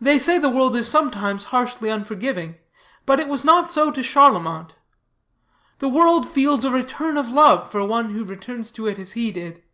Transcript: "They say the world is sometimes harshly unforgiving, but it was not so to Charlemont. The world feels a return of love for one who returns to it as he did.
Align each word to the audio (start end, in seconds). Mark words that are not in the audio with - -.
"They 0.00 0.16
say 0.20 0.38
the 0.38 0.48
world 0.48 0.76
is 0.76 0.86
sometimes 0.88 1.46
harshly 1.46 1.88
unforgiving, 1.90 2.54
but 3.04 3.18
it 3.18 3.26
was 3.26 3.44
not 3.44 3.68
so 3.68 3.90
to 3.90 4.00
Charlemont. 4.00 4.76
The 5.80 5.88
world 5.88 6.24
feels 6.28 6.64
a 6.64 6.70
return 6.70 7.16
of 7.16 7.30
love 7.30 7.68
for 7.68 7.84
one 7.84 8.10
who 8.10 8.22
returns 8.22 8.70
to 8.70 8.86
it 8.86 8.96
as 8.96 9.14
he 9.18 9.32
did. 9.32 9.64